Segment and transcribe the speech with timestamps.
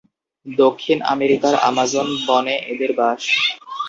[0.45, 3.21] দক্ষিণ আমেরিকার আমাজন বনে এদের বাস।